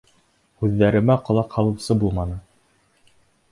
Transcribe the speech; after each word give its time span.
Һүҙҙәремә 0.63 1.17
ҡолаҡ 1.27 1.53
һалыусы 1.59 1.99
булманы. 2.07 2.41